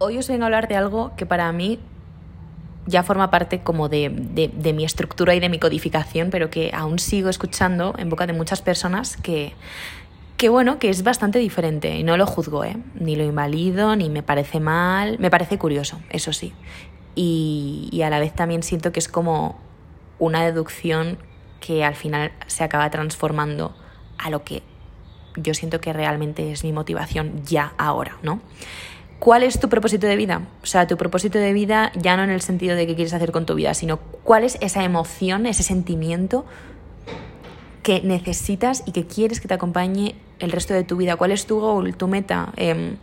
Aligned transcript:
Hoy 0.00 0.16
os 0.16 0.28
vengo 0.28 0.44
a 0.44 0.46
hablar 0.46 0.68
de 0.68 0.76
algo 0.76 1.10
que 1.16 1.26
para 1.26 1.50
mí 1.50 1.80
ya 2.86 3.02
forma 3.02 3.32
parte 3.32 3.60
como 3.60 3.88
de, 3.88 4.08
de, 4.08 4.72
mi 4.72 4.84
estructura 4.84 5.34
y 5.34 5.40
de 5.40 5.48
mi 5.48 5.58
codificación, 5.58 6.30
pero 6.30 6.50
que 6.50 6.70
aún 6.72 7.00
sigo 7.00 7.28
escuchando 7.28 7.94
en 7.98 8.08
boca 8.08 8.28
de 8.28 8.32
muchas 8.32 8.62
personas 8.62 9.16
que, 9.16 9.54
que 10.36 10.48
bueno, 10.48 10.78
que 10.78 10.88
es 10.88 11.02
bastante 11.02 11.40
diferente 11.40 11.96
y 11.96 12.04
no 12.04 12.16
lo 12.16 12.26
juzgo, 12.26 12.64
¿eh? 12.64 12.76
ni 12.94 13.16
lo 13.16 13.24
invalido, 13.24 13.96
ni 13.96 14.08
me 14.08 14.22
parece 14.22 14.60
mal, 14.60 15.18
me 15.18 15.30
parece 15.30 15.58
curioso, 15.58 15.98
eso 16.10 16.32
sí. 16.32 16.54
Y, 17.16 17.88
y 17.90 18.02
a 18.02 18.10
la 18.10 18.20
vez 18.20 18.32
también 18.32 18.62
siento 18.62 18.92
que 18.92 19.00
es 19.00 19.08
como 19.08 19.58
una 20.20 20.44
deducción 20.44 21.18
que 21.58 21.84
al 21.84 21.96
final 21.96 22.30
se 22.46 22.62
acaba 22.62 22.88
transformando 22.90 23.74
a 24.16 24.30
lo 24.30 24.44
que 24.44 24.62
yo 25.34 25.54
siento 25.54 25.80
que 25.80 25.92
realmente 25.92 26.52
es 26.52 26.62
mi 26.62 26.72
motivación 26.72 27.42
ya 27.44 27.74
ahora, 27.78 28.16
¿no? 28.22 28.40
¿Cuál 29.18 29.42
es 29.42 29.58
tu 29.58 29.68
propósito 29.68 30.06
de 30.06 30.16
vida? 30.16 30.42
O 30.62 30.66
sea, 30.66 30.86
tu 30.86 30.96
propósito 30.96 31.38
de 31.38 31.52
vida 31.52 31.90
ya 31.96 32.16
no 32.16 32.22
en 32.22 32.30
el 32.30 32.40
sentido 32.40 32.76
de 32.76 32.86
qué 32.86 32.94
quieres 32.94 33.12
hacer 33.14 33.32
con 33.32 33.46
tu 33.46 33.54
vida, 33.54 33.74
sino 33.74 33.96
cuál 33.96 34.44
es 34.44 34.58
esa 34.60 34.84
emoción, 34.84 35.46
ese 35.46 35.64
sentimiento 35.64 36.44
que 37.82 38.00
necesitas 38.02 38.84
y 38.86 38.92
que 38.92 39.06
quieres 39.06 39.40
que 39.40 39.48
te 39.48 39.54
acompañe 39.54 40.14
el 40.38 40.52
resto 40.52 40.72
de 40.72 40.84
tu 40.84 40.96
vida. 40.96 41.16
¿Cuál 41.16 41.32
es 41.32 41.46
tu 41.46 41.58
goal, 41.58 41.96
tu 41.96 42.06
meta? 42.06 42.52
Eh, 42.56 42.96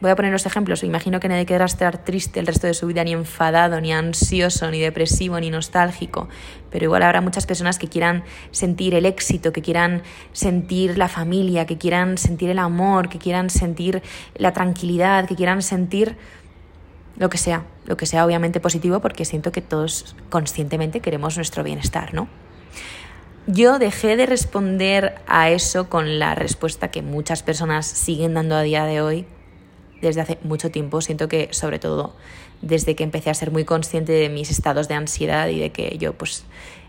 Voy 0.00 0.10
a 0.10 0.16
poner 0.16 0.30
los 0.30 0.44
ejemplos. 0.44 0.84
Imagino 0.84 1.20
que 1.20 1.28
nadie 1.28 1.46
querrá 1.46 1.64
estar 1.64 2.04
triste 2.04 2.38
el 2.38 2.46
resto 2.46 2.66
de 2.66 2.74
su 2.74 2.86
vida, 2.86 3.02
ni 3.02 3.12
enfadado, 3.12 3.80
ni 3.80 3.94
ansioso, 3.94 4.70
ni 4.70 4.78
depresivo, 4.78 5.40
ni 5.40 5.48
nostálgico. 5.48 6.28
Pero 6.70 6.84
igual 6.84 7.02
habrá 7.02 7.22
muchas 7.22 7.46
personas 7.46 7.78
que 7.78 7.88
quieran 7.88 8.22
sentir 8.50 8.94
el 8.94 9.06
éxito, 9.06 9.52
que 9.52 9.62
quieran 9.62 10.02
sentir 10.32 10.98
la 10.98 11.08
familia, 11.08 11.64
que 11.64 11.78
quieran 11.78 12.18
sentir 12.18 12.50
el 12.50 12.58
amor, 12.58 13.08
que 13.08 13.18
quieran 13.18 13.48
sentir 13.48 14.02
la 14.34 14.52
tranquilidad, 14.52 15.26
que 15.26 15.34
quieran 15.34 15.62
sentir 15.62 16.16
lo 17.16 17.30
que 17.30 17.38
sea. 17.38 17.64
Lo 17.86 17.96
que 17.96 18.04
sea 18.04 18.26
obviamente 18.26 18.60
positivo 18.60 19.00
porque 19.00 19.24
siento 19.24 19.50
que 19.50 19.62
todos 19.62 20.14
conscientemente 20.28 21.00
queremos 21.00 21.36
nuestro 21.36 21.64
bienestar, 21.64 22.12
¿no? 22.12 22.28
Yo 23.46 23.78
dejé 23.78 24.16
de 24.16 24.26
responder 24.26 25.14
a 25.26 25.50
eso 25.50 25.88
con 25.88 26.18
la 26.18 26.34
respuesta 26.34 26.90
que 26.90 27.00
muchas 27.00 27.42
personas 27.42 27.86
siguen 27.86 28.34
dando 28.34 28.56
a 28.56 28.62
día 28.62 28.84
de 28.84 29.00
hoy, 29.00 29.24
desde 30.00 30.20
hace 30.20 30.38
mucho 30.42 30.70
tiempo. 30.70 31.00
Siento 31.00 31.28
que, 31.28 31.48
sobre 31.52 31.78
todo, 31.78 32.14
desde 32.62 32.94
que 32.94 33.04
empecé 33.04 33.30
a 33.30 33.34
ser 33.34 33.50
muy 33.50 33.64
consciente 33.64 34.12
de 34.12 34.28
mis 34.28 34.50
estados 34.50 34.88
de 34.88 34.94
ansiedad 34.94 35.48
y 35.48 35.58
de 35.58 35.70
que 35.70 35.96
yo, 35.98 36.12
pues, 36.12 36.44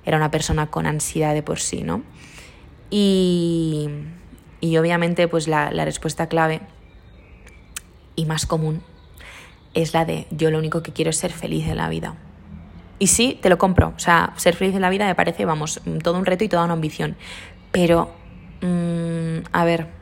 era 0.06 0.18
una 0.18 0.32
persona 0.32 0.68
con 0.68 0.86
ansiedad 0.86 1.34
de 1.34 1.44
por 1.44 1.60
sí, 1.60 1.84
¿no? 1.84 2.04
Y, 2.90 3.90
y 4.62 4.78
obviamente, 4.78 5.28
pues, 5.28 5.48
la, 5.48 5.72
la 5.72 5.86
respuesta 5.86 6.28
clave 6.28 6.62
y 8.16 8.26
más 8.26 8.46
común 8.46 8.82
es 9.74 9.94
la 9.94 10.06
de 10.06 10.26
yo 10.32 10.50
lo 10.50 10.58
único 10.58 10.82
que 10.82 10.92
quiero 10.92 11.12
es 11.12 11.18
ser 11.18 11.32
feliz 11.32 11.68
en 11.68 11.78
la 11.78 11.90
vida. 11.90 12.16
Y 13.00 13.08
sí, 13.08 13.38
te 13.42 13.50
lo 13.50 13.58
compro. 13.58 13.94
O 13.96 14.00
sea, 14.00 14.34
ser 14.38 14.56
feliz 14.56 14.74
en 14.74 14.82
la 14.82 14.90
vida 14.90 15.06
me 15.06 15.14
parece, 15.14 15.46
vamos, 15.46 15.82
todo 16.02 16.18
un 16.18 16.26
reto 16.26 16.44
y 16.44 16.50
toda 16.50 16.64
una 16.64 16.74
ambición. 16.74 17.16
Pero, 17.72 18.12
mmm, 18.62 19.46
a 19.52 19.66
ver, 19.66 19.97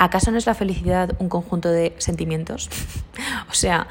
¿acaso 0.00 0.30
no 0.30 0.38
es 0.38 0.46
la 0.46 0.54
felicidad 0.54 1.14
un 1.18 1.28
conjunto 1.28 1.68
de 1.68 1.94
sentimientos? 1.98 2.70
o 3.50 3.54
sea, 3.54 3.86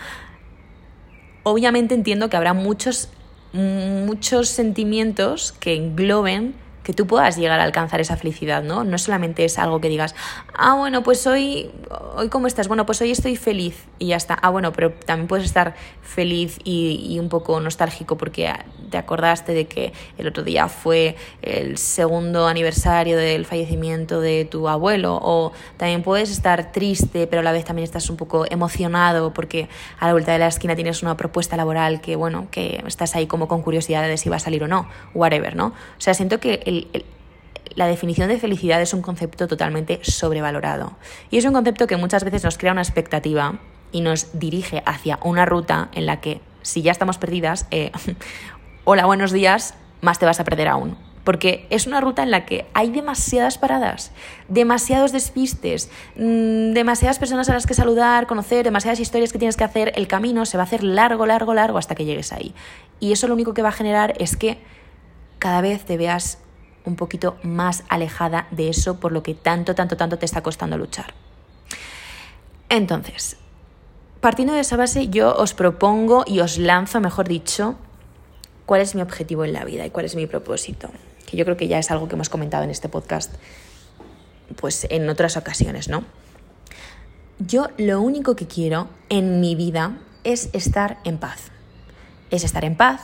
obviamente 1.44 1.94
entiendo 1.94 2.30
que 2.30 2.36
habrá 2.36 2.54
muchos, 2.54 3.10
muchos 3.54 4.50
sentimientos 4.50 5.54
que 5.54 5.76
engloben 5.76 6.56
que 6.90 6.94
tú 6.96 7.06
puedas 7.06 7.38
llegar 7.38 7.60
a 7.60 7.66
alcanzar 7.66 8.02
esa 8.02 8.18
felicidad, 8.18 8.64
¿no? 8.64 8.84
No 8.84 8.98
solamente 8.98 9.46
es 9.46 9.60
algo 9.60 9.80
que 9.80 9.90
digas, 9.90 10.16
ah, 10.56 10.74
bueno, 10.74 11.04
pues 11.04 11.28
hoy, 11.28 11.70
hoy 12.16 12.30
cómo 12.30 12.48
estás, 12.48 12.68
bueno, 12.68 12.88
pues 12.88 13.00
hoy 13.02 13.12
estoy 13.12 13.36
feliz 13.36 13.86
y 14.00 14.08
ya 14.08 14.16
está. 14.16 14.34
Ah, 14.34 14.50
bueno, 14.50 14.74
pero 14.74 14.94
también 14.94 15.28
puedes 15.28 15.46
estar 15.46 15.76
feliz 16.02 16.58
y, 16.64 17.06
y 17.08 17.20
un 17.20 17.30
poco 17.30 17.60
nostálgico 17.60 18.18
porque 18.18 18.52
te 18.90 18.98
acordaste 18.98 19.54
de 19.54 19.68
que 19.68 19.94
el 20.18 20.28
otro 20.28 20.44
día 20.44 20.68
fue 20.68 21.16
el 21.42 21.78
segundo 21.78 22.48
aniversario 22.48 23.18
del 23.18 23.46
fallecimiento 23.46 24.20
de 24.20 24.46
tu 24.46 24.68
abuelo 24.68 25.20
o 25.22 25.52
también 25.78 26.04
puedes 26.04 26.32
estar 26.32 26.72
triste 26.72 27.28
pero 27.28 27.42
a 27.42 27.44
la 27.44 27.52
vez 27.52 27.66
también 27.66 27.84
estás 27.84 28.10
un 28.10 28.18
poco 28.18 28.46
emocionado 28.50 29.34
porque 29.34 29.70
a 30.00 30.08
la 30.08 30.14
vuelta 30.14 30.32
de 30.32 30.40
la 30.40 30.48
esquina 30.48 30.76
tienes 30.76 31.04
una 31.04 31.16
propuesta 31.18 31.56
laboral 31.56 32.02
que 32.02 32.16
bueno 32.16 32.48
que 32.52 32.84
estás 32.88 33.16
ahí 33.16 33.28
como 33.28 33.48
con 33.48 33.62
curiosidad 33.62 34.08
de 34.08 34.18
si 34.18 34.30
va 34.30 34.38
a 34.38 34.40
salir 34.40 34.64
o 34.64 34.68
no 34.68 34.90
whatever 35.14 35.56
no 35.56 35.68
o 35.68 36.02
sea 36.02 36.14
siento 36.14 36.40
que 36.40 36.62
el, 36.66 36.79
la 37.76 37.88
definición 37.88 38.30
de 38.30 38.40
felicidad 38.40 38.82
es 38.82 38.94
un 38.94 39.02
concepto 39.02 39.48
totalmente 39.48 40.00
sobrevalorado 40.04 40.98
y 41.32 41.38
es 41.38 41.46
un 41.46 41.54
concepto 41.54 41.88
que 41.88 41.98
muchas 41.98 42.24
veces 42.24 42.44
nos 42.44 42.58
crea 42.58 42.72
una 42.72 42.82
expectativa 42.82 43.60
y 43.92 44.02
nos 44.02 44.38
dirige 44.38 44.84
hacia 44.86 45.20
una 45.24 45.46
ruta 45.46 45.90
en 45.94 46.06
la 46.06 46.22
que 46.22 46.42
si 46.62 46.82
ya 46.82 46.92
estamos 46.92 47.18
perdidas, 47.18 47.68
eh, 47.72 47.92
hola, 48.84 49.06
buenos 49.06 49.32
días, 49.32 49.76
más 50.02 50.20
te 50.20 50.26
vas 50.26 50.40
a 50.40 50.44
perder 50.44 50.68
aún. 50.68 50.98
Porque 51.24 51.68
es 51.70 51.86
una 51.86 52.02
ruta 52.02 52.24
en 52.24 52.32
la 52.32 52.46
que 52.46 52.66
hay 52.74 52.90
demasiadas 52.90 53.58
paradas, 53.58 54.12
demasiados 54.48 55.12
despistes, 55.12 55.92
mmm, 56.16 56.72
demasiadas 56.74 57.20
personas 57.20 57.50
a 57.50 57.54
las 57.54 57.68
que 57.68 57.74
saludar, 57.74 58.26
conocer, 58.26 58.64
demasiadas 58.64 59.00
historias 59.00 59.32
que 59.32 59.38
tienes 59.38 59.56
que 59.56 59.64
hacer. 59.64 59.92
El 59.96 60.08
camino 60.08 60.46
se 60.46 60.58
va 60.58 60.64
a 60.64 60.66
hacer 60.66 60.84
largo, 60.84 61.26
largo, 61.26 61.54
largo 61.54 61.78
hasta 61.78 61.94
que 61.94 62.06
llegues 62.06 62.34
ahí. 62.34 62.56
Y 63.00 63.12
eso 63.12 63.28
lo 63.28 63.36
único 63.36 63.54
que 63.54 63.62
va 63.62 63.70
a 63.70 63.74
generar 63.74 64.14
es 64.18 64.38
que 64.38 64.60
cada 65.38 65.62
vez 65.62 65.86
te 65.86 65.98
veas 65.98 66.40
un 66.90 66.96
poquito 66.96 67.38
más 67.44 67.84
alejada 67.88 68.48
de 68.52 68.70
eso 68.70 69.00
por 69.00 69.12
lo 69.12 69.24
que 69.24 69.34
tanto, 69.34 69.76
tanto, 69.76 69.96
tanto 69.96 70.18
te 70.18 70.26
está 70.26 70.42
costando 70.42 70.78
luchar. 70.78 71.14
Entonces, 72.68 73.38
partiendo 74.20 74.54
de 74.54 74.60
esa 74.60 74.76
base, 74.76 75.08
yo 75.08 75.34
os 75.36 75.54
propongo 75.54 76.24
y 76.28 76.42
os 76.42 76.58
lanzo, 76.58 77.00
mejor 77.00 77.28
dicho, 77.28 77.76
cuál 78.66 78.82
es 78.82 78.94
mi 78.96 79.02
objetivo 79.02 79.46
en 79.46 79.54
la 79.54 79.64
vida 79.64 79.86
y 79.86 79.90
cuál 79.90 80.06
es 80.06 80.16
mi 80.16 80.28
propósito, 80.28 80.90
que 81.26 81.38
yo 81.38 81.46
creo 81.46 81.58
que 81.58 81.68
ya 81.68 81.80
es 81.80 81.90
algo 81.92 82.08
que 82.08 82.16
hemos 82.16 82.30
comentado 82.30 82.64
en 82.64 82.70
este 82.70 82.90
podcast 82.90 83.34
pues 84.56 84.88
en 84.90 85.10
otras 85.10 85.38
ocasiones, 85.38 85.88
¿no? 85.90 86.04
Yo 87.40 87.68
lo 87.78 88.02
único 88.02 88.36
que 88.36 88.48
quiero 88.48 88.90
en 89.10 89.40
mi 89.40 89.56
vida 89.56 89.98
es 90.24 90.50
estar 90.54 90.98
en 91.04 91.18
paz. 91.18 91.52
Es 92.32 92.44
estar 92.44 92.66
en 92.66 92.76
paz, 92.76 93.02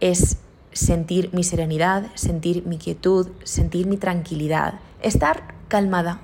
es 0.00 0.38
sentir 0.76 1.30
mi 1.32 1.42
serenidad, 1.42 2.06
sentir 2.14 2.66
mi 2.66 2.78
quietud, 2.78 3.28
sentir 3.44 3.86
mi 3.86 3.96
tranquilidad, 3.96 4.74
estar 5.02 5.54
calmada. 5.68 6.20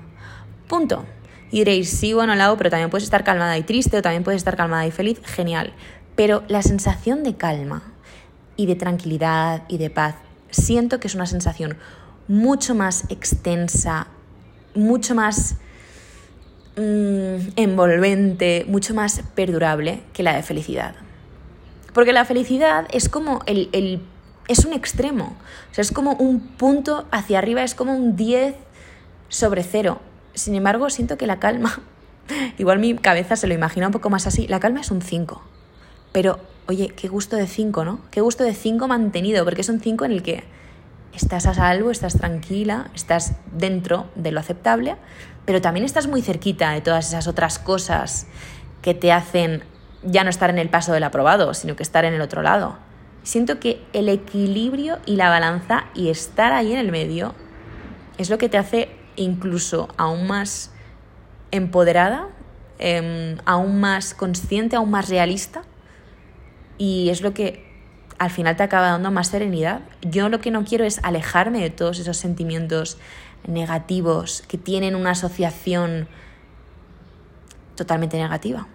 Punto. 0.67 1.05
Y 1.51 1.59
diréis, 1.59 1.89
sí, 1.89 2.13
bueno, 2.13 2.33
lado, 2.35 2.57
pero 2.57 2.69
también 2.69 2.89
puedes 2.89 3.03
estar 3.03 3.23
calmada 3.23 3.57
y 3.57 3.63
triste 3.63 3.97
o 3.97 4.01
también 4.01 4.23
puedes 4.23 4.39
estar 4.39 4.55
calmada 4.55 4.87
y 4.87 4.91
feliz, 4.91 5.21
genial. 5.23 5.73
Pero 6.15 6.43
la 6.47 6.61
sensación 6.63 7.23
de 7.23 7.35
calma, 7.35 7.93
y 8.55 8.65
de 8.65 8.75
tranquilidad 8.75 9.63
y 9.67 9.77
de 9.77 9.89
paz. 9.89 10.15
Siento 10.49 10.99
que 10.99 11.07
es 11.07 11.15
una 11.15 11.25
sensación 11.25 11.77
mucho 12.27 12.75
más 12.75 13.05
extensa, 13.09 14.07
mucho 14.75 15.15
más 15.15 15.55
mmm, 16.77 17.49
envolvente, 17.55 18.65
mucho 18.67 18.93
más 18.93 19.21
perdurable 19.35 20.01
que 20.13 20.23
la 20.23 20.35
de 20.35 20.43
felicidad. 20.43 20.95
Porque 21.93 22.13
la 22.13 22.25
felicidad 22.25 22.87
es 22.91 23.09
como 23.09 23.41
el, 23.45 24.01
es 24.47 24.65
un 24.65 24.73
extremo, 24.73 25.35
o 25.71 25.73
sea, 25.73 25.81
es 25.81 25.91
como 25.91 26.13
un 26.13 26.39
punto 26.39 27.05
hacia 27.11 27.37
arriba, 27.37 27.63
es 27.63 27.75
como 27.75 27.95
un 27.95 28.15
10 28.15 28.55
sobre 29.29 29.63
cero. 29.63 30.01
Sin 30.33 30.55
embargo, 30.55 30.89
siento 30.89 31.17
que 31.17 31.27
la 31.27 31.39
calma, 31.39 31.81
igual 32.57 32.79
mi 32.79 32.95
cabeza 32.95 33.35
se 33.35 33.47
lo 33.47 33.53
imagina 33.53 33.87
un 33.87 33.93
poco 33.93 34.09
más 34.09 34.27
así, 34.27 34.47
la 34.47 34.59
calma 34.59 34.81
es 34.81 34.91
un 34.91 35.01
5, 35.01 35.41
pero 36.11 36.39
oye, 36.67 36.89
qué 36.89 37.07
gusto 37.07 37.35
de 37.35 37.47
5, 37.47 37.85
¿no? 37.85 37.99
Qué 38.11 38.21
gusto 38.21 38.43
de 38.43 38.53
5 38.53 38.87
mantenido, 38.87 39.43
porque 39.45 39.61
es 39.61 39.69
un 39.69 39.79
5 39.79 40.05
en 40.05 40.11
el 40.11 40.23
que 40.23 40.43
estás 41.13 41.45
a 41.45 41.53
salvo, 41.53 41.91
estás 41.91 42.17
tranquila, 42.17 42.89
estás 42.95 43.33
dentro 43.51 44.07
de 44.15 44.31
lo 44.31 44.39
aceptable, 44.39 44.95
pero 45.45 45.61
también 45.61 45.85
estás 45.85 46.07
muy 46.07 46.21
cerquita 46.21 46.71
de 46.71 46.81
todas 46.81 47.09
esas 47.09 47.27
otras 47.27 47.59
cosas 47.59 48.27
que 48.81 48.93
te 48.93 49.11
hacen 49.11 49.63
ya 50.03 50.23
no 50.23 50.29
estar 50.29 50.49
en 50.49 50.57
el 50.57 50.69
paso 50.69 50.91
del 50.91 51.03
aprobado, 51.03 51.53
sino 51.53 51.75
que 51.75 51.83
estar 51.83 52.05
en 52.05 52.13
el 52.13 52.21
otro 52.21 52.41
lado. 52.41 52.77
Siento 53.23 53.59
que 53.59 53.81
el 53.93 54.09
equilibrio 54.09 54.99
y 55.05 55.15
la 55.15 55.29
balanza 55.29 55.85
y 55.95 56.09
estar 56.09 56.51
ahí 56.51 56.73
en 56.73 56.77
el 56.77 56.91
medio 56.91 57.33
es 58.17 58.29
lo 58.29 58.37
que 58.37 58.49
te 58.49 58.57
hace 58.57 58.89
incluso 59.15 59.87
aún 59.97 60.27
más 60.27 60.71
empoderada, 61.51 62.27
eh, 62.79 63.37
aún 63.45 63.79
más 63.79 64.13
consciente, 64.13 64.75
aún 64.75 64.91
más 64.91 65.09
realista 65.09 65.63
y 66.77 67.09
es 67.09 67.21
lo 67.21 67.33
que 67.33 67.71
al 68.19 68.29
final 68.29 68.55
te 68.55 68.63
acaba 68.63 68.87
dando 68.89 69.11
más 69.11 69.29
serenidad. 69.29 69.81
Yo 70.01 70.29
lo 70.29 70.39
que 70.39 70.51
no 70.51 70.65
quiero 70.65 70.85
es 70.85 70.99
alejarme 71.03 71.61
de 71.61 71.69
todos 71.69 71.99
esos 71.99 72.17
sentimientos 72.17 72.97
negativos 73.47 74.43
que 74.47 74.57
tienen 74.57 74.95
una 74.95 75.11
asociación 75.11 76.07
totalmente 77.75 78.17
negativa. 78.17 78.67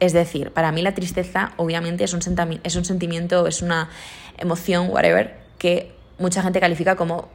Es 0.00 0.14
decir, 0.14 0.50
para 0.50 0.72
mí 0.72 0.82
la 0.82 0.94
tristeza 0.94 1.52
obviamente 1.56 2.04
es 2.04 2.14
un, 2.14 2.20
es 2.64 2.76
un 2.76 2.84
sentimiento, 2.84 3.46
es 3.46 3.62
una 3.62 3.90
emoción, 4.38 4.88
whatever, 4.90 5.38
que 5.58 5.94
mucha 6.18 6.42
gente 6.42 6.58
califica 6.58 6.96
como 6.96 7.28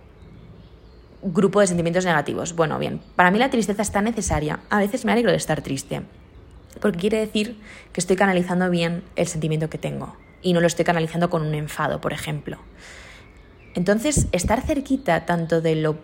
grupo 1.22 1.60
de 1.60 1.68
sentimientos 1.68 2.06
negativos. 2.06 2.56
Bueno, 2.56 2.78
bien, 2.80 3.02
para 3.16 3.32
mí 3.32 3.40
la 3.40 3.50
tristeza 3.50 3.84
está 3.84 4.02
necesaria. 4.02 4.60
A 4.70 4.80
veces 4.80 5.06
me 5.06 5.12
alegro 5.12 5.32
de 5.32 5.38
estar 5.38 5.62
triste. 5.62 6.02
porque 6.82 7.00
quiere 7.00 7.20
decir 7.20 7.58
que 7.94 8.02
estoy 8.02 8.18
canalizando 8.18 8.70
bien 8.70 9.04
el 9.16 9.28
sentimiento 9.28 9.70
que 9.70 9.78
tengo 9.78 10.18
y 10.42 10.52
no 10.52 10.60
lo 10.60 10.68
estoy 10.68 10.84
canalizando 10.84 11.30
con 11.30 11.42
un 11.42 11.56
enfado, 11.56 12.02
por 12.02 12.12
ejemplo. 12.12 12.58
Entonces, 13.76 14.28
estar 14.34 14.62
cerquita 14.62 15.26
tanto 15.26 15.62
de 15.62 15.76
lo 15.76 15.98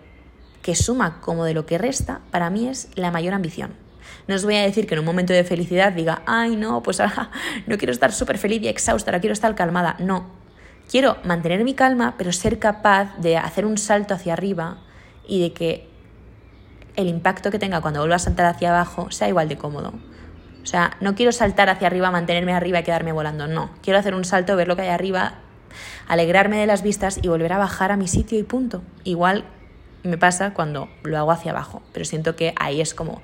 que 0.61 0.75
suma 0.75 1.19
como 1.21 1.43
de 1.43 1.53
lo 1.53 1.65
que 1.65 1.77
resta, 1.77 2.21
para 2.31 2.49
mí 2.49 2.67
es 2.67 2.89
la 2.95 3.11
mayor 3.11 3.33
ambición. 3.33 3.73
No 4.27 4.35
os 4.35 4.43
voy 4.43 4.55
a 4.55 4.61
decir 4.61 4.87
que 4.87 4.95
en 4.95 4.99
un 4.99 5.05
momento 5.05 5.33
de 5.33 5.43
felicidad 5.43 5.93
diga, 5.93 6.21
ay, 6.25 6.55
no, 6.55 6.83
pues 6.83 6.99
ahora 6.99 7.31
no 7.67 7.77
quiero 7.77 7.91
estar 7.91 8.11
súper 8.11 8.37
feliz 8.37 8.61
y 8.61 8.67
exhausta, 8.67 9.11
ahora 9.11 9.19
quiero 9.19 9.33
estar 9.33 9.53
calmada. 9.55 9.95
No. 9.99 10.29
Quiero 10.89 11.17
mantener 11.23 11.63
mi 11.63 11.73
calma, 11.73 12.15
pero 12.17 12.31
ser 12.31 12.59
capaz 12.59 13.15
de 13.17 13.37
hacer 13.37 13.65
un 13.65 13.77
salto 13.77 14.13
hacia 14.13 14.33
arriba 14.33 14.77
y 15.27 15.41
de 15.41 15.53
que 15.53 15.89
el 16.95 17.07
impacto 17.07 17.51
que 17.51 17.59
tenga 17.59 17.81
cuando 17.81 18.01
vuelva 18.01 18.17
a 18.17 18.19
saltar 18.19 18.45
hacia 18.45 18.69
abajo 18.69 19.09
sea 19.11 19.29
igual 19.29 19.47
de 19.47 19.57
cómodo. 19.57 19.93
O 20.61 20.65
sea, 20.65 20.97
no 20.99 21.15
quiero 21.15 21.31
saltar 21.31 21.69
hacia 21.69 21.87
arriba, 21.87 22.11
mantenerme 22.11 22.53
arriba 22.53 22.79
y 22.79 22.83
quedarme 22.83 23.11
volando, 23.11 23.47
no. 23.47 23.71
Quiero 23.81 23.99
hacer 23.99 24.13
un 24.13 24.25
salto, 24.25 24.55
ver 24.55 24.67
lo 24.67 24.75
que 24.75 24.83
hay 24.83 24.89
arriba, 24.89 25.35
alegrarme 26.07 26.57
de 26.57 26.67
las 26.67 26.83
vistas 26.83 27.19
y 27.21 27.27
volver 27.27 27.53
a 27.53 27.57
bajar 27.57 27.91
a 27.91 27.97
mi 27.97 28.07
sitio 28.07 28.37
y 28.37 28.43
punto. 28.43 28.83
Igual 29.03 29.45
me 30.03 30.17
pasa 30.17 30.53
cuando 30.53 30.89
lo 31.03 31.17
hago 31.17 31.31
hacia 31.31 31.51
abajo, 31.51 31.81
pero 31.93 32.05
siento 32.05 32.35
que 32.35 32.53
ahí 32.57 32.81
es 32.81 32.93
como 32.93 33.21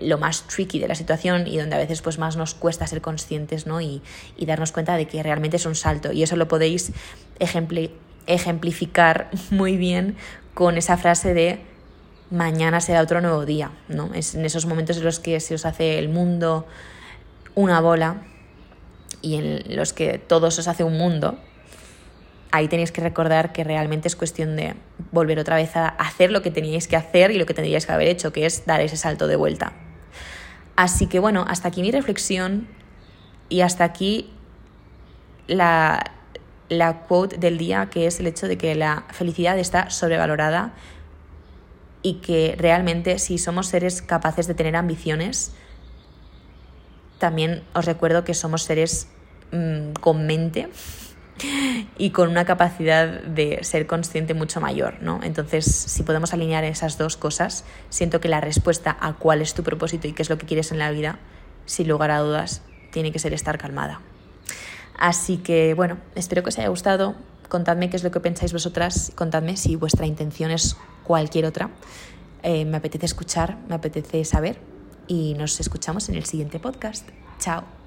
lo 0.00 0.18
más 0.18 0.42
tricky 0.46 0.78
de 0.78 0.88
la 0.88 0.94
situación 0.94 1.46
y 1.46 1.58
donde 1.58 1.76
a 1.76 1.78
veces 1.78 2.02
pues 2.02 2.18
más 2.18 2.36
nos 2.36 2.54
cuesta 2.54 2.86
ser 2.86 3.00
conscientes 3.00 3.66
¿no? 3.66 3.80
y, 3.80 4.02
darnos 4.40 4.72
cuenta 4.72 4.96
de 4.96 5.06
que 5.06 5.22
realmente 5.22 5.56
es 5.56 5.66
un 5.66 5.74
salto 5.74 6.12
y 6.12 6.22
eso 6.22 6.36
lo 6.36 6.48
podéis 6.48 6.92
ejemplificar 7.38 9.30
muy 9.50 9.76
bien 9.76 10.16
con 10.54 10.76
esa 10.76 10.96
frase 10.96 11.34
de 11.34 11.60
mañana 12.30 12.80
será 12.80 13.00
otro 13.00 13.20
nuevo 13.20 13.44
día, 13.44 13.72
¿no? 13.88 14.10
Es 14.14 14.34
en 14.34 14.44
esos 14.44 14.66
momentos 14.66 14.98
en 14.98 15.04
los 15.04 15.18
que 15.18 15.40
se 15.40 15.54
os 15.54 15.66
hace 15.66 15.98
el 15.98 16.08
mundo 16.08 16.66
una 17.54 17.80
bola 17.80 18.22
y 19.20 19.34
en 19.34 19.76
los 19.76 19.92
que 19.92 20.18
todo 20.18 20.50
se 20.50 20.60
os 20.60 20.68
hace 20.68 20.84
un 20.84 20.96
mundo, 20.96 21.38
ahí 22.52 22.68
tenéis 22.68 22.92
que 22.92 23.00
recordar 23.00 23.52
que 23.52 23.64
realmente 23.64 24.08
es 24.08 24.16
cuestión 24.16 24.56
de 24.56 24.74
volver 25.12 25.38
otra 25.38 25.56
vez 25.56 25.76
a 25.76 25.88
hacer 25.88 26.30
lo 26.30 26.42
que 26.42 26.50
teníais 26.50 26.88
que 26.88 26.96
hacer 26.96 27.30
y 27.30 27.38
lo 27.38 27.46
que 27.46 27.54
tendríais 27.54 27.86
que 27.86 27.92
haber 27.92 28.08
hecho, 28.08 28.32
que 28.32 28.46
es 28.46 28.66
dar 28.66 28.80
ese 28.80 28.96
salto 28.96 29.26
de 29.26 29.36
vuelta. 29.36 29.72
Así 30.76 31.06
que 31.06 31.18
bueno, 31.18 31.44
hasta 31.48 31.68
aquí 31.68 31.82
mi 31.82 31.90
reflexión 31.90 32.66
y 33.48 33.60
hasta 33.60 33.84
aquí 33.84 34.32
la, 35.46 36.12
la 36.68 37.00
quote 37.02 37.36
del 37.36 37.58
día, 37.58 37.88
que 37.90 38.06
es 38.06 38.20
el 38.20 38.26
hecho 38.26 38.48
de 38.48 38.56
que 38.58 38.74
la 38.74 39.04
felicidad 39.10 39.58
está 39.58 39.90
sobrevalorada 39.90 40.72
y 42.02 42.14
que 42.14 42.54
realmente 42.58 43.18
si 43.18 43.38
somos 43.38 43.66
seres 43.66 44.02
capaces 44.02 44.46
de 44.46 44.54
tener 44.54 44.74
ambiciones, 44.74 45.52
también 47.18 47.62
os 47.74 47.84
recuerdo 47.84 48.24
que 48.24 48.34
somos 48.34 48.62
seres 48.62 49.08
mm, 49.52 49.92
con 50.00 50.26
mente 50.26 50.68
y 51.98 52.10
con 52.10 52.28
una 52.28 52.44
capacidad 52.44 53.22
de 53.22 53.60
ser 53.62 53.86
consciente 53.86 54.34
mucho 54.34 54.60
mayor, 54.60 55.02
¿no? 55.02 55.20
Entonces, 55.22 55.64
si 55.64 56.02
podemos 56.02 56.32
alinear 56.32 56.64
esas 56.64 56.98
dos 56.98 57.16
cosas, 57.16 57.64
siento 57.88 58.20
que 58.20 58.28
la 58.28 58.40
respuesta 58.40 58.96
a 59.00 59.14
cuál 59.14 59.42
es 59.42 59.54
tu 59.54 59.62
propósito 59.62 60.08
y 60.08 60.12
qué 60.12 60.22
es 60.22 60.30
lo 60.30 60.38
que 60.38 60.46
quieres 60.46 60.72
en 60.72 60.78
la 60.78 60.90
vida, 60.90 61.18
sin 61.66 61.88
lugar 61.88 62.10
a 62.10 62.18
dudas, 62.18 62.62
tiene 62.90 63.12
que 63.12 63.18
ser 63.18 63.32
estar 63.32 63.58
calmada. 63.58 64.00
Así 64.98 65.38
que, 65.38 65.74
bueno, 65.74 65.98
espero 66.14 66.42
que 66.42 66.50
os 66.50 66.58
haya 66.58 66.68
gustado. 66.68 67.14
Contadme 67.48 67.90
qué 67.90 67.96
es 67.96 68.04
lo 68.04 68.10
que 68.10 68.20
pensáis 68.20 68.52
vosotras, 68.52 69.12
contadme 69.16 69.56
si 69.56 69.74
vuestra 69.74 70.06
intención 70.06 70.50
es 70.50 70.76
cualquier 71.02 71.46
otra. 71.46 71.70
Eh, 72.42 72.64
me 72.64 72.76
apetece 72.76 73.06
escuchar, 73.06 73.58
me 73.68 73.74
apetece 73.74 74.24
saber 74.24 74.60
y 75.08 75.34
nos 75.34 75.58
escuchamos 75.58 76.08
en 76.08 76.14
el 76.14 76.24
siguiente 76.24 76.60
podcast. 76.60 77.08
Chao. 77.38 77.79